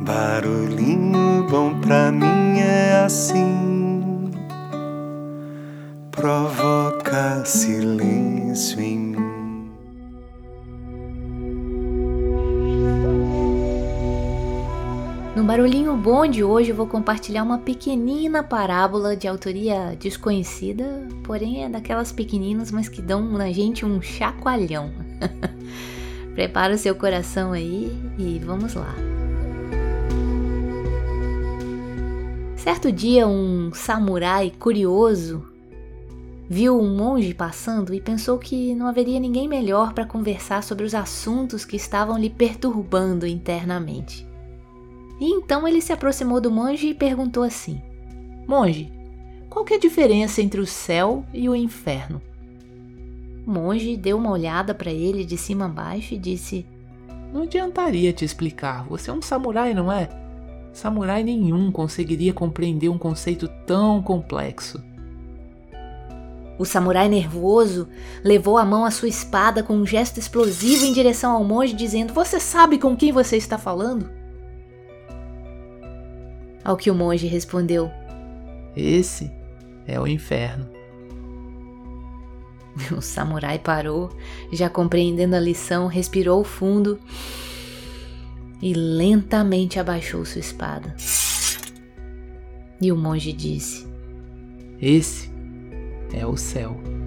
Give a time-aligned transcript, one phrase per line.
[0.00, 4.30] Barulhinho bom pra mim é assim,
[6.12, 9.70] provoca silêncio em mim.
[15.34, 21.64] No Barulhinho Bom de hoje eu vou compartilhar uma pequenina parábola de autoria desconhecida, porém
[21.64, 24.92] é daquelas pequeninas, mas que dão na gente um chacoalhão.
[26.36, 28.94] Prepara o seu coração aí e vamos lá.
[32.68, 35.42] Certo dia, um samurai curioso
[36.50, 40.94] viu um monge passando e pensou que não haveria ninguém melhor para conversar sobre os
[40.94, 44.28] assuntos que estavam lhe perturbando internamente.
[45.18, 47.80] E então ele se aproximou do monge e perguntou assim:
[48.46, 48.92] Monge,
[49.48, 52.20] qual é a diferença entre o céu e o inferno?
[53.46, 56.66] O monge deu uma olhada para ele de cima a baixo e disse:
[57.32, 60.27] Não adiantaria te explicar, você é um samurai, não é?
[60.78, 64.80] Samurai nenhum conseguiria compreender um conceito tão complexo.
[66.56, 67.88] O samurai nervoso
[68.22, 72.14] levou a mão à sua espada com um gesto explosivo em direção ao monge, dizendo:
[72.14, 74.08] Você sabe com quem você está falando?
[76.62, 77.90] Ao que o monge respondeu:
[78.76, 79.32] Esse
[79.84, 80.68] é o inferno.
[82.96, 84.10] O samurai parou,
[84.52, 87.00] já compreendendo a lição, respirou fundo
[88.60, 90.94] e lentamente abaixou sua espada.
[92.80, 93.86] E o monge disse:
[94.80, 95.30] Esse
[96.12, 96.97] é o céu.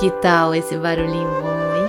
[0.00, 1.86] Que tal esse barulhinho bom, hein?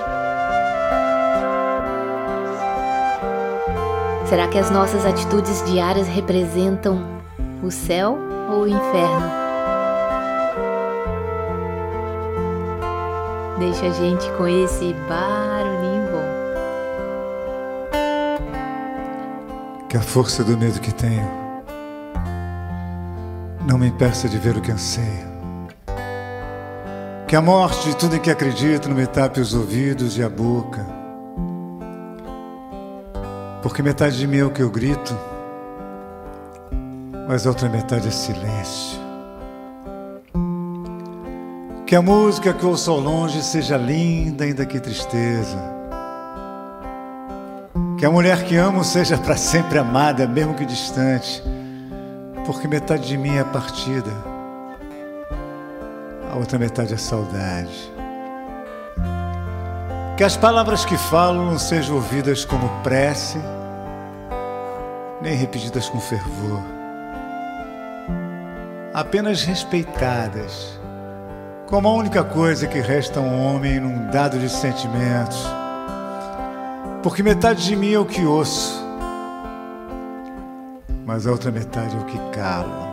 [4.28, 7.08] Será que as nossas atitudes diárias representam
[7.64, 8.18] o céu
[8.50, 9.32] ou o inferno?
[13.60, 16.42] Deixa a gente com esse barulhinho bom.
[19.88, 21.32] Que a força do medo que tenho
[23.66, 25.31] não me impeça de ver o que anseio.
[27.32, 30.28] Que a morte de tudo em que acredito não me tape os ouvidos e a
[30.28, 30.86] boca.
[33.64, 35.18] Porque metade de mim é o que eu grito,
[37.30, 39.00] mas a outra metade é silêncio.
[41.88, 45.58] Que a música que ouço ao longe seja linda, ainda que tristeza.
[47.98, 51.42] Que a mulher que amo seja para sempre amada, mesmo que distante,
[52.46, 54.31] porque metade de mim é partida
[56.32, 57.92] a outra metade é saudade.
[60.16, 63.38] Que as palavras que falo não sejam ouvidas como prece,
[65.22, 66.62] nem repetidas com fervor,
[68.94, 70.80] apenas respeitadas,
[71.68, 75.46] como a única coisa que resta a um homem inundado de sentimentos,
[77.04, 78.82] porque metade de mim é o que ouço,
[81.06, 82.91] mas a outra metade é o que calo.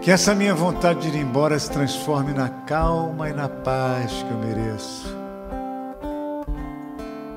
[0.00, 4.30] Que essa minha vontade de ir embora se transforme na calma e na paz que
[4.30, 5.14] eu mereço.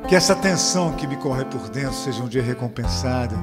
[0.07, 3.35] Que essa tensão que me corre por dentro seja um dia recompensada.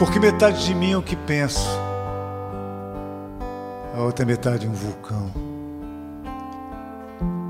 [0.00, 1.68] Porque metade de mim é o que penso,
[3.94, 5.30] a outra metade é um vulcão.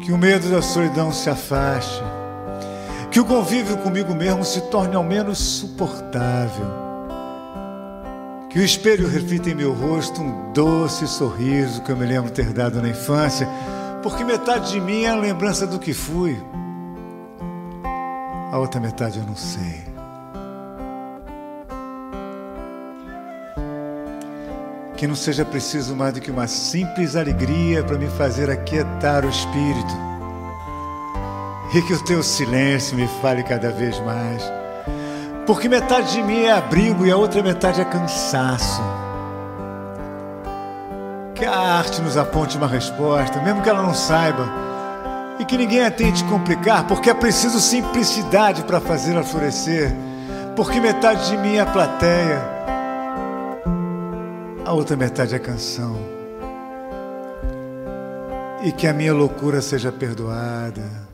[0.00, 2.02] Que o medo da solidão se afaste.
[3.10, 6.89] Que o convívio comigo mesmo se torne ao menos suportável
[8.50, 12.52] que o espelho reflita em meu rosto um doce sorriso que eu me lembro ter
[12.52, 13.48] dado na infância,
[14.02, 16.36] porque metade de mim é a lembrança do que fui,
[18.50, 19.88] a outra metade eu não sei.
[24.96, 29.30] Que não seja preciso mais do que uma simples alegria para me fazer aquietar o
[29.30, 29.94] espírito,
[31.72, 34.59] e que o teu silêncio me fale cada vez mais
[35.46, 38.82] porque metade de mim é abrigo e a outra metade é cansaço.
[41.34, 44.46] Que a arte nos aponte uma resposta, mesmo que ela não saiba,
[45.38, 49.94] e que ninguém a tente complicar, porque é preciso simplicidade para fazê-la florescer.
[50.54, 52.42] Porque metade de mim é a plateia,
[54.64, 55.96] a outra metade é a canção.
[58.62, 61.10] E que a minha loucura seja perdoada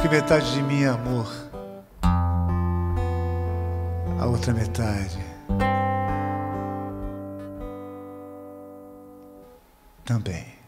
[0.00, 1.26] porque metade de mim é amor,
[4.20, 5.18] a outra metade
[10.04, 10.59] também.